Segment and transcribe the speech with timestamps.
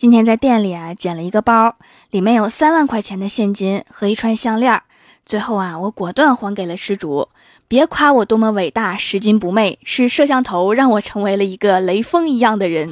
[0.00, 1.76] 今天在店里啊捡了一个包，
[2.10, 4.80] 里面有三万块钱的现金和一串项链。
[5.26, 7.28] 最后啊，我果断还给了失主。
[7.68, 12.88] 别夸我多么伟大，拾金不昧，是摄像头让我成为了一个雷锋一样的人。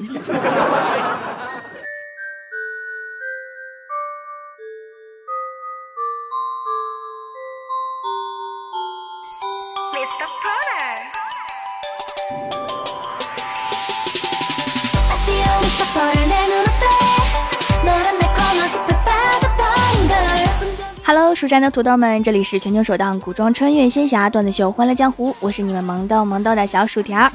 [21.39, 27.31] 蜀山的土豆们，这里是全球首档古装穿越仙侠段子秀《欢乐江湖》，我是你们萌逗萌逗的小薯条。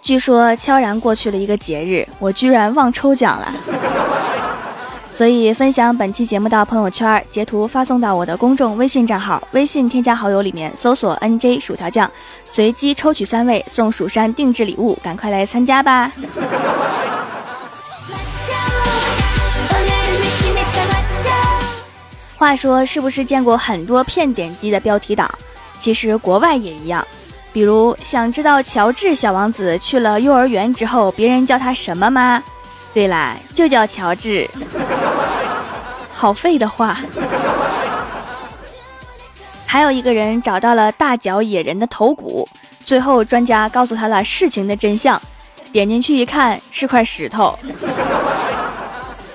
[0.00, 3.52] 据说悄然过去了一个节日，我居然忘抽奖了，
[5.12, 12.08] 所以分享本期节目到朋友圈，截图发送到我的公众微信账号，微信添加好友里面搜索 NJ 薯条酱，
[12.46, 16.12] 随机抽取三位送蜀山定制礼物，赶快来参加吧！
[22.40, 25.30] 话说，是不是见过很多骗点击的标题党？
[25.78, 27.06] 其实国外也一样。
[27.52, 32.42] 比如，想知道乔治小王子去了幼儿园之后，别人叫他什么吗？
[32.94, 34.48] 对啦，就叫乔治。
[36.10, 36.96] 好废的话。
[39.66, 42.48] 还有一个人找到了大脚野人的头骨，
[42.82, 45.20] 最后专家告诉他了事情的真相，
[45.72, 47.54] 点进去一看是块石头。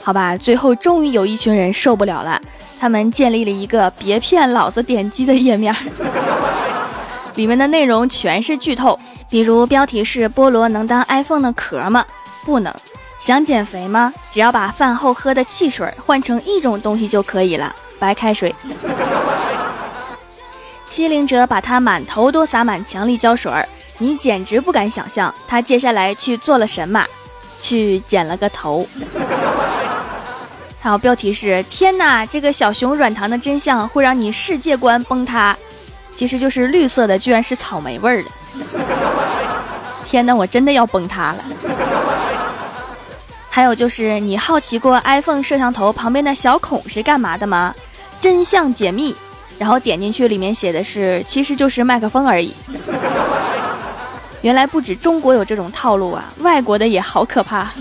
[0.06, 2.40] 好吧，最后终于有一群人受不了了。
[2.80, 5.76] 他们建立了一个“别骗老子点击”的页面，
[7.34, 12.06] 里面的内容全是剧透，比如标题是“菠萝能当 iPhone 的壳吗？
[12.44, 12.72] 不能。
[13.18, 14.14] 想减肥吗？
[14.32, 18.54] 只要把饭后喝的汽水换成一种东西就可以了，白开水。
[20.88, 23.52] 欺凌者把他满头都洒满强力胶水，
[23.98, 27.04] 你简直不敢想象他接下来去做了什么，
[27.60, 28.88] 去剪了个头。
[30.86, 35.58] 然后标题是“天哪，这个小熊软糖的真相会让你世界观崩塌”，
[36.14, 38.30] 其实就是绿色的，居然是草莓味儿的。
[40.06, 41.46] 天哪，我真的要崩塌了。
[43.50, 47.74] 还有就是你好奇过 iPhone 摄像头旁边的小孔是干嘛的吗？
[48.20, 49.16] 真相解密，
[49.58, 52.54] 然后点进去，里面写的是其实就是麦克风而已。
[54.44, 57.72] 原来不止中国有这种套路啊，外国的也好可怕。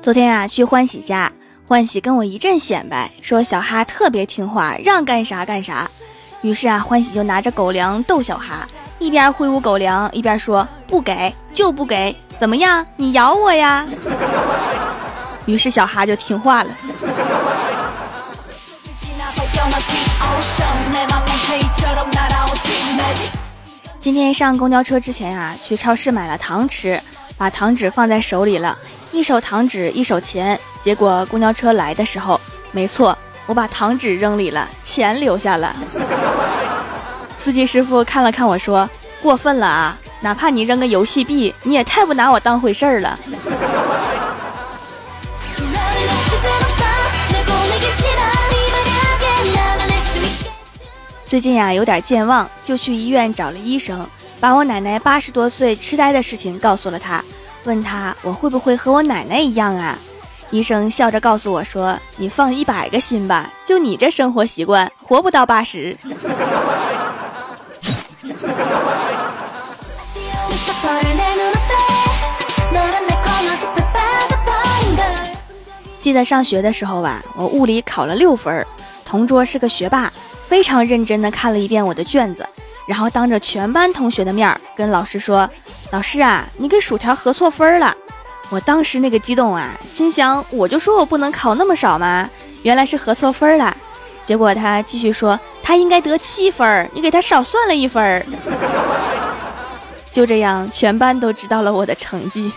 [0.00, 1.30] 昨天啊，去欢喜家，
[1.66, 5.90] 欢喜跟我一阵显摆，说小哈特别听话，让干啥干啥。
[6.40, 8.66] 于是啊，欢喜就拿着狗粮逗小哈，
[8.98, 12.86] 一边挥舞狗粮，一边说不给就不给，怎么样？
[12.96, 13.86] 你咬我呀！
[15.44, 16.70] 于是小哈就听话了。
[24.00, 27.00] 今天上公交车之前啊，去超市买了糖吃，
[27.36, 28.78] 把糖纸放在手里了，
[29.10, 33.16] 一手糖纸一手钱，结果公交车来的时候，没错，
[33.46, 35.74] 我把糖纸扔里了，钱留下了。
[37.36, 38.88] 司机师傅看了看我说
[39.20, 43.18] ：“过分了啊，哪怕你扔个游戏币，你也太不拿我当回事儿了。”
[51.28, 54.08] 最近呀，有点健忘，就去医院找了医生，
[54.40, 57.22] 把我奶奶八十多岁痴呆的事情告诉了他，
[57.64, 59.98] 问他我会不会和我奶奶一样啊？
[60.50, 65.94] 医生笑着告诉我说：“你放一百个心吧，就你这生活习惯，活不到八十。”
[76.00, 78.66] 记得上学的时候吧，我物理考了六分，
[79.04, 80.10] 同桌是个学霸。
[80.48, 82.44] 非常认真的看了一遍我的卷子，
[82.86, 85.48] 然后当着全班同学的面跟老师说
[85.92, 87.94] ：“老师啊，你给薯条合错分了。”
[88.50, 92.28] 我当时那个激动啊，心想我就说我不能考那么少嘛，
[92.62, 93.76] 原来是合错分了。
[94.24, 98.26] 结果他继续说他应该得七分，你给他少算了一分。
[100.10, 102.50] 就这样，全班都知道了我的成绩。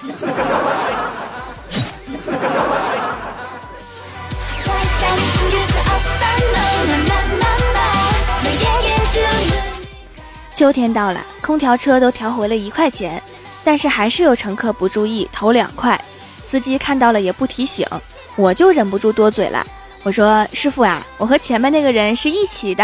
[10.62, 13.20] 秋天到了，空调车都调回了一块钱，
[13.64, 16.00] 但是还是有乘客不注意投两块。
[16.46, 17.84] 司机看到了也不提醒，
[18.36, 19.66] 我就忍不住多嘴了。
[20.04, 22.84] 我说：“师傅啊，我和前面那个人是一起的。”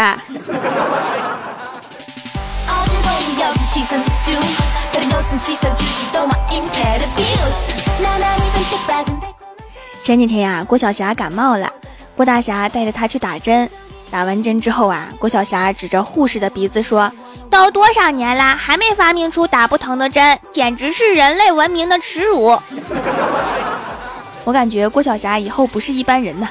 [10.02, 11.72] 前几天呀，郭晓霞感冒了，
[12.16, 13.70] 郭大侠带着她去打针。
[14.10, 17.12] 打完针之后啊，郭晓霞指着护士的鼻子说
[17.50, 22.58] ：“都多少年啦，还没发明出打不疼的针，简直是人类文明的耻辱。”
[24.44, 26.48] 我感觉郭晓霞以后不是一般人呢。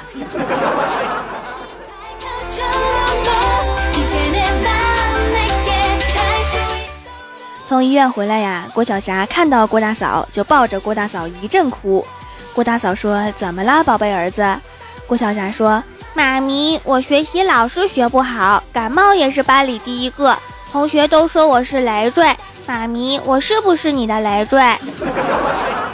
[7.65, 12.06] 从医院回来呀，郭晓霞看到郭大嫂就抱着郭大嫂一阵哭。
[12.53, 14.45] 郭大嫂说：“怎么了，宝贝儿子？”
[15.06, 15.83] 郭晓霞说
[16.17, 20.35] ：“妈咪，我学习老是学不好，感冒也是班里第一个，
[20.71, 22.35] 同学都说我是累赘。
[22.65, 24.59] 妈咪，我是不是你的累赘？”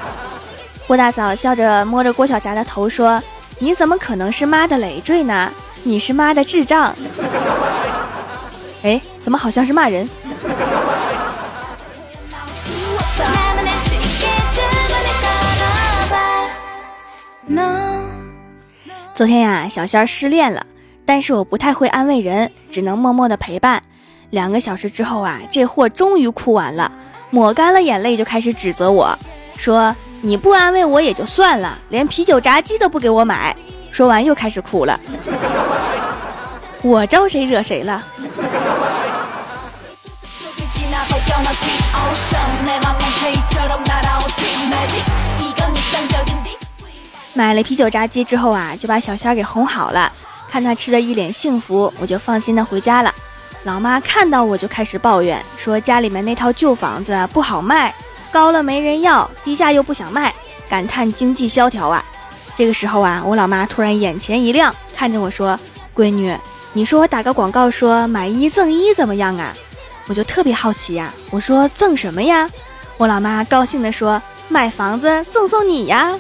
[0.87, 3.21] 郭大嫂笑着摸着郭晓霞的头说
[3.59, 5.51] ：“你怎么可能是妈的累赘呢？
[5.83, 6.95] 你是妈的智障。
[8.83, 10.09] ”哎，怎么好像是骂人？
[19.13, 20.65] 昨天呀，小仙儿失恋了，
[21.05, 23.83] 但是我不太会安慰人，只能默默的陪伴。
[24.31, 26.91] 两个小时之后啊，这货终于哭完了，
[27.29, 29.15] 抹干了眼泪就开始指责我
[29.55, 33.55] 说：“你不安慰我也就算了，连啤酒炸鸡都不给我买。”
[33.91, 34.99] 说完又开始哭了。
[36.81, 38.03] 我招谁惹谁了？
[47.33, 50.11] 买了啤酒炸鸡之后啊，就把小仙儿给哄好了。
[50.49, 53.13] 看他吃的一脸幸福，我就放心的回家了。
[53.63, 57.93] 老妈看到我就开始抱怨，说家里面那套旧房子不好卖，
[58.31, 60.33] 高了没人要，低价又不想卖，
[60.69, 62.03] 感叹经济萧条啊。
[62.55, 65.59] 这个时候啊，我老妈突然眼前一亮，看着我说
[65.95, 66.37] ：“闺女，
[66.73, 69.55] 你说我打个广告说买一赠一怎么样啊？”
[70.07, 72.47] 我就特别好奇呀，我说：“赠什么呀？”
[72.97, 74.21] 我老妈高兴的说
[74.53, 76.15] ：“买房子赠送你呀。”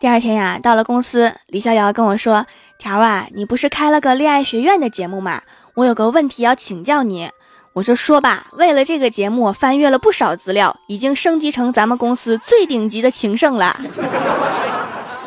[0.00, 2.44] 第二天呀，到了公司，李逍遥跟我说
[2.76, 5.42] ：“条啊，你不是开了个恋爱学院的节目吗？
[5.76, 7.30] 我有个问题要请教你。”
[7.74, 13.80] 我说：“说吧。”为了这个节目，我翻阅了不少资料，已经升级成咱们公司最顶级的情圣了。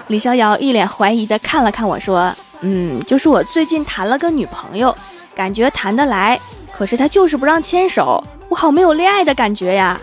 [0.08, 2.32] 李逍遥一脸怀疑的看了看我说
[2.62, 4.96] ：“嗯，就是我最近谈了个女朋友，
[5.34, 6.40] 感觉谈得来，
[6.72, 10.00] 可是她就是不让牵手，我好没有恋爱的感觉呀。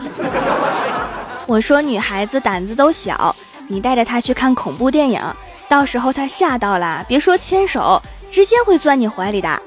[1.46, 3.34] ”我说：“女孩子胆子都小。”
[3.68, 5.22] 你带着她去看恐怖电影，
[5.68, 9.62] 到时候她吓到了，别说牵手，直接会钻你怀里的。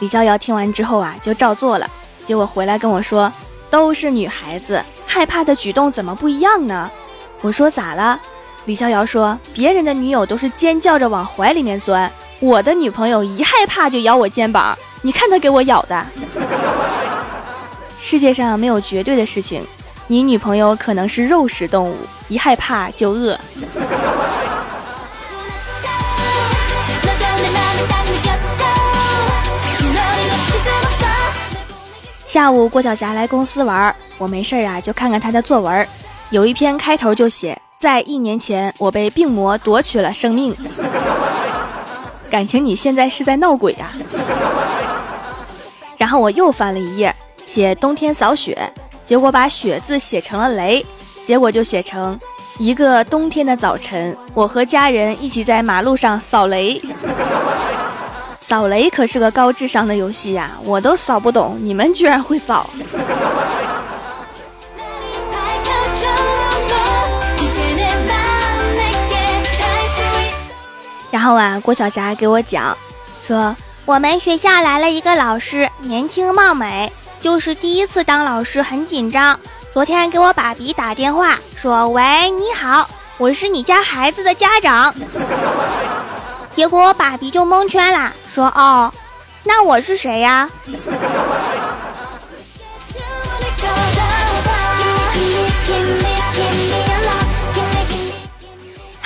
[0.00, 1.90] 李逍遥听完之后啊，就照做了。
[2.26, 3.32] 结果回来跟我说，
[3.70, 6.90] 都是女孩子，害怕的举动怎么不一样呢？
[7.40, 8.20] 我说咋了？
[8.68, 16.06] 李逍遥说，别人的女友都是尖叫着往怀里面钻，我的女朋友一害怕就咬我肩膀，你看她给我咬的。
[17.98, 19.66] 世界上没有绝对的事情。
[20.06, 21.96] 你女朋友可能是肉食动物，
[22.28, 23.40] 一害怕就饿。
[32.26, 35.88] 下午郭晓霞来公司玩，我没事啊就看看她的作文，
[36.28, 40.52] 有一篇开头就写在一年前我被病魔夺取了生命。
[42.28, 43.92] 感情你现在是在闹鬼呀？
[45.96, 47.14] 然后我又翻了一页，
[47.46, 48.58] 写冬天扫雪。
[49.04, 50.84] 结果把雪字写成了雷，
[51.24, 52.18] 结果就写成
[52.58, 56.82] 一个冬天的早晨，我和家人一起在马路上扫雷。
[58.40, 62.68] 扫雷可是个高智商的游戏呀，我都扫不懂，你们居然会扫。
[71.18, 72.78] 然后啊，郭晓霞给我讲，
[73.26, 76.92] 说我们学校来了一个老师，年轻貌美。
[77.20, 79.36] 就是第一次当老师很紧张，
[79.74, 84.94] 昨天给我爸比打电话说：“喂，你好，我是你家孩子的家长。
[86.54, 88.94] ”结果我爸比就蒙圈了，说：“哦，
[89.42, 90.48] 那我是谁呀？”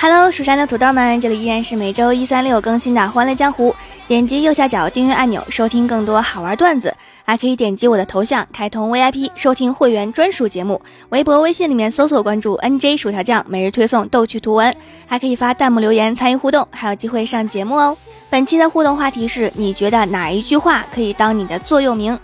[0.03, 3.71] Hello，蜀山的土豆们，这里依然是每周一、三、六更新的《欢乐江湖》。
[4.05, 6.93] 点击右下角订阅按钮，收听更多好玩段子，
[7.23, 10.81] 还可以点击我的头像开通 VIP，收听会员专属节目。
[11.07, 14.75] 微博、微信里面搜索关注 NJ 薯条酱，每日推送逗趣图文，
[15.07, 17.95] 还可以发弹幕留言参与互动，还有机会上节目哦。
[18.29, 22.19] 本期的互动话题是：你觉得哪一句话可以当你的座右铭？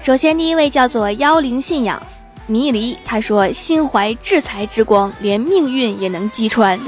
[0.00, 2.00] 首先，第一位叫做妖灵信仰。
[2.46, 6.78] 迷离，他说：“心怀制裁之光，连命运也能击穿。”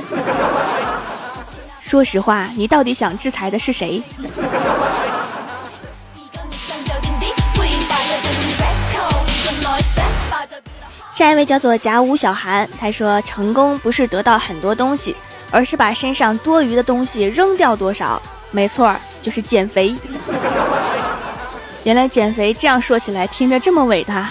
[1.80, 4.02] 说实话，你到底想制裁的是谁？
[11.12, 15.16] 下一位叫做甲午小韩，他说：“成功不是得到很多东西，
[15.50, 18.20] 而是把身上多余的东西扔掉多少。”
[18.52, 19.96] 没错，就是减肥。
[21.84, 24.30] 原来减肥这样说起来听着这么伟大。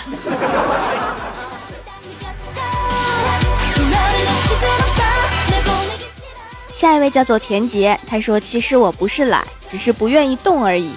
[6.86, 10.92] 下一位叫做田杰，他说：“其实我不是懒，只是不愿意动而已。”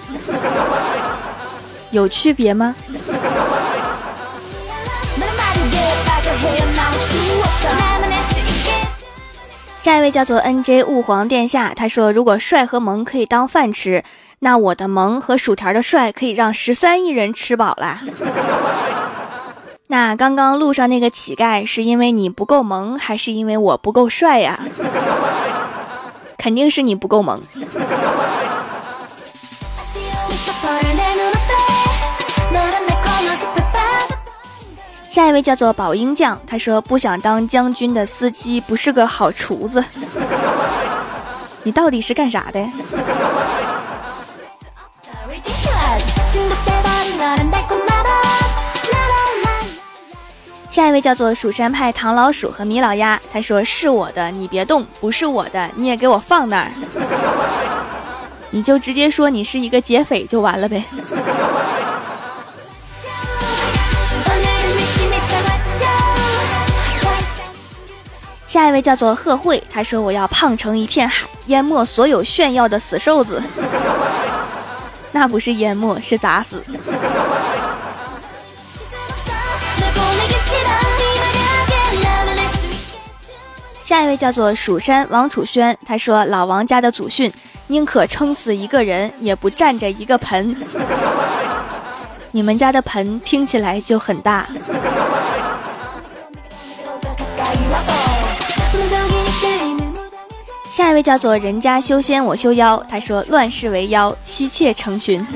[1.93, 2.75] 有区别吗？
[9.81, 14.05] 下一位叫做 N J 雾皇殿下，他说：“如果帅和萌可以当饭吃，
[14.41, 18.03] 那我的萌和薯条的帅可以让十三亿人吃饱啦。
[19.87, 24.61] 那刚刚路上那个乞丐是因为你不够萌，还是因为我不够帅呀？
[26.39, 27.39] 肯定是你不够萌。”
[35.11, 39.85] 下一位叫做宝英将，他说不想当将军的司机不是个好厨子。
[41.65, 42.61] 你到底是干啥的？
[50.79, 56.71] 下一位叫做蜀山派唐老鼠和米老鸭，他说是我的你别动，不是我的你也给我放那儿。
[58.51, 60.85] 你就直接说你是一个劫匪就完了呗。
[68.47, 73.43] 下一位叫做贺慧，他说：“我要胖成一片海，淹没所有炫耀的死瘦子。
[75.11, 76.63] ”那不是淹没，是砸死。
[83.89, 87.33] 下一位叫做蜀山王楚轩，他说：“老王家的祖训，
[87.69, 90.55] 宁可撑死一个人，也不占着一个盆。”
[92.33, 94.47] 你们家的盆听起来就很大。
[100.69, 105.27] 下一位叫做人家修仙我修妖，他说乱世为妖，妻妾成群。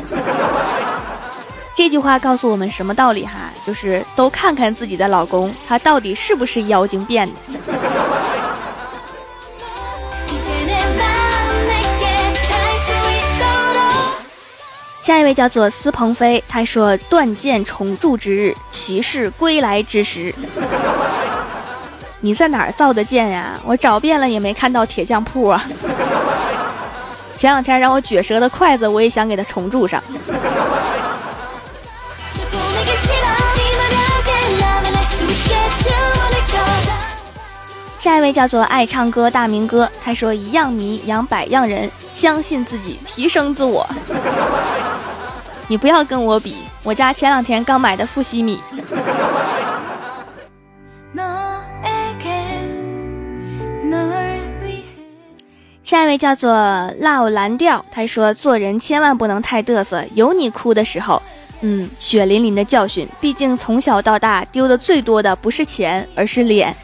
[1.74, 3.50] 这句话告诉我们什么道理哈？
[3.66, 7.34] 就是都看看自己的老公，他到底是不是妖精变的。
[15.02, 20.32] 下一位叫做司鹏飞，他说断剑重铸之日，骑士归来之时。
[22.20, 23.58] 你在哪儿造的剑呀？
[23.64, 25.60] 我找遍了也没看到铁匠铺啊。
[27.36, 30.00] 前两天让我撅舌的筷子，我也想给它重铸上。
[38.02, 43.88] 下一位叫做爱唱歌大明哥，他说一样米养百样人，相信自己，提升自我。
[45.70, 48.60] 你不要跟我比，我家前两天刚买的富硒米。
[55.84, 56.52] 下一位叫做
[57.00, 61.22] love 蓝调，他说做人千万不能太嘚瑟，有你哭的时候。
[61.60, 66.74] 嗯，血淋淋的教训，毕竟从小到大丢的最多的不是钱，而是脸。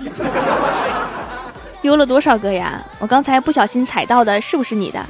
[1.88, 2.84] 丢了多少个呀？
[2.98, 5.02] 我刚才不小心踩到的，是不是你的？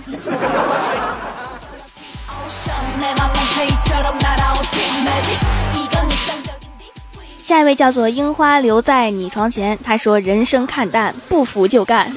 [7.42, 12.12] 下一位叫做樱花留在你床前，他说人生看淡，不服就干。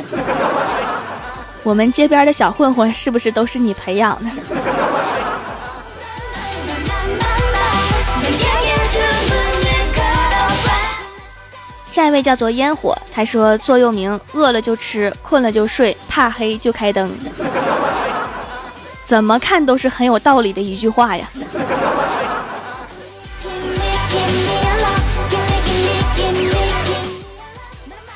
[1.63, 4.30] 我们街边的小混混是不是都是你培养的？
[11.91, 17.12] 下一位叫做烟火，他说座右铭：饿了就吃，困了就睡，怕黑就开灯。
[19.03, 21.27] 怎么看都是很有道理的一句话呀。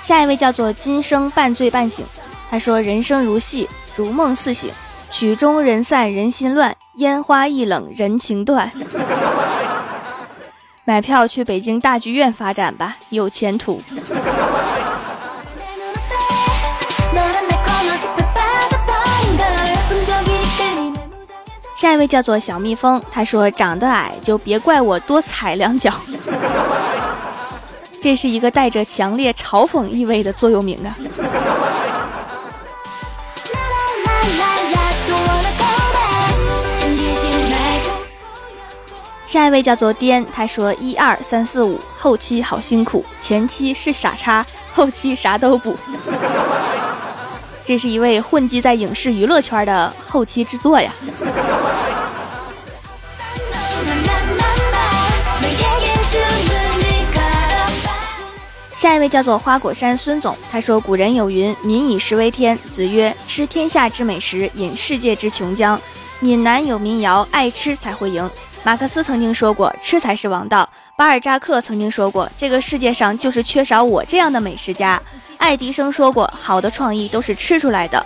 [0.02, 2.06] 下一位叫做今生半醉半醒。
[2.50, 4.72] 他说：“人生如戏，如梦似醒，
[5.12, 8.72] 曲终人散人心乱，烟花易冷人情断。
[10.88, 13.82] 买票去北京大剧院发展吧，有前途。”
[21.76, 25.94] 下一位叫做小蜜蜂，他说：“长得矮就别怪我多踩两脚。”
[28.00, 30.96] 这是一个带着强烈嘲讽意味的座右铭啊。
[39.36, 45.78] 下一位叫做颠，他说一二三四五，后期好辛苦，前期是傻叉，后期啥都补。
[47.66, 50.90] 这是一位混迹在影视娱乐圈的后期制作呀。
[58.74, 62.58] 下一位叫做花果山孙总，他说：“古人有云，民以食为天。
[62.72, 65.78] 子曰：吃天下之美食，饮世界之琼浆。
[66.22, 68.32] 闽南有民谣，爱吃才会赢。
[68.66, 70.68] 马克思曾经说过，吃才是王道。
[70.98, 75.00] 巴尔扎克曾经说过，这个世界上就是缺少我这样的美食家。
[75.38, 78.04] 爱迪生说过，好的创意都是吃出来的。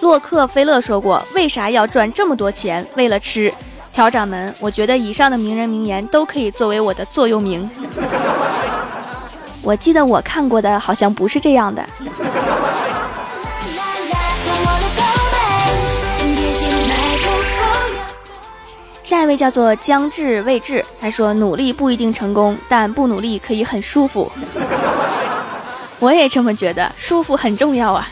[0.00, 2.84] 洛克菲勒说过，为啥要赚这么多钱？
[2.96, 3.54] 为了吃。
[3.92, 7.70] 调掌门，我觉得以上的名人名言都可以作为我的座右铭。
[9.62, 11.86] 我记得我看过的好像不是这样的。
[19.10, 24.30] 下一位叫做将至未至，他说努力不一定成功，但不努力可以很舒服。
[25.98, 28.08] 我也这么觉得，舒服很重要啊。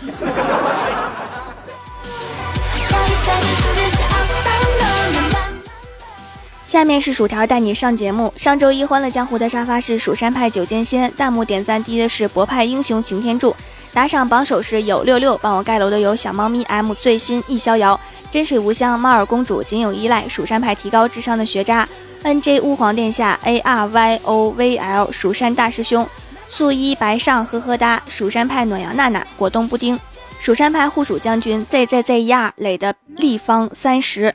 [6.66, 8.34] 下面是薯条带你上节目。
[8.36, 13.54] 上周一欢乐江湖的沙发是蜀山派九剑仙，弹幕点赞低的是博派英雄擎天柱，
[13.92, 17.98] 打赏榜首是有六六，帮我盖楼的有小猫咪 M 最新易逍遥，
[18.30, 21.88] 真水无香猫耳公主仅有依赖蜀山派提高智商的学渣
[22.22, 26.06] NJ 乌皇殿下 ARYOVL 蜀山大师兄
[26.48, 29.98] 素衣白上呵呵哒蜀山派暖阳娜娜果冻布丁
[30.40, 34.34] 蜀山派护蜀将军 ZZZR 磊的立方三十。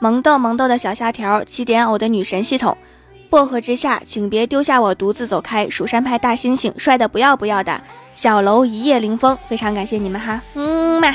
[0.00, 2.76] 萌豆萌豆的小虾条，起点偶的女神系统，
[3.30, 5.70] 薄荷之下，请别丢下我独自走开。
[5.70, 7.80] 蜀山派大猩猩，帅的不要不要的。
[8.14, 11.14] 小楼一夜凌风，非常感谢你们哈，嗯嘛。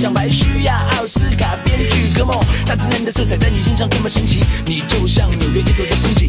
[0.00, 6.19] 奖牌需要奥斯卡编剧格莫，大自然的色彩在你身上多么神奇，你就像纽约街头的风景。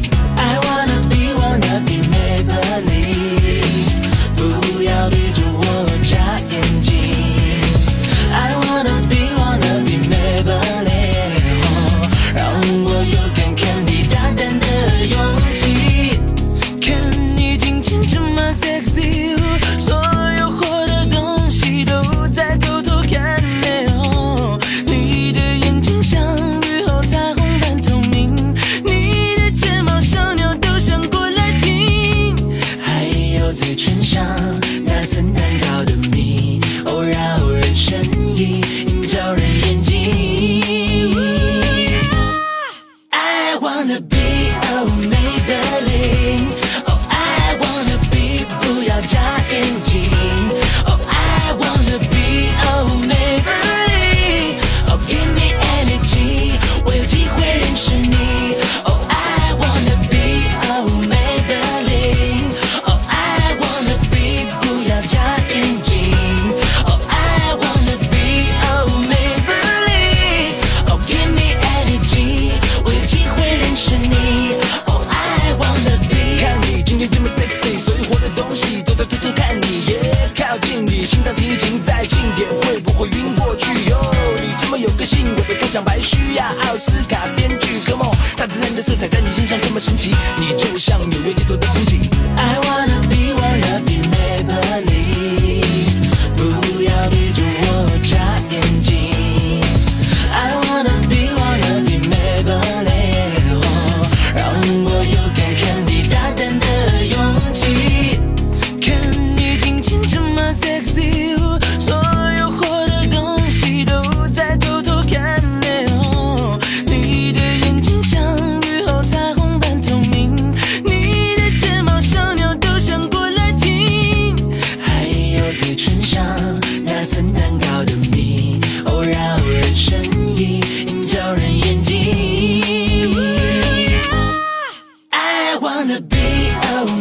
[136.02, 137.01] be away.